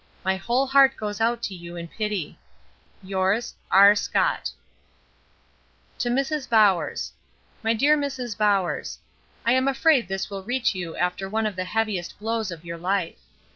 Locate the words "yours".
3.03-3.53